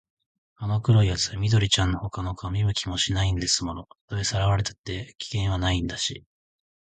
[0.55, 3.83] あの黒いやつは緑ちゃんのほかの子は見向きもしないんですもの。
[3.83, 6.25] たとえさらわれたって、危険はないんだし、